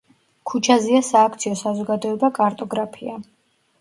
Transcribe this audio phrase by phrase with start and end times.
[0.51, 3.19] ქუჩაზეა სააქციო საზოგადოება „კარტოგრაფია“.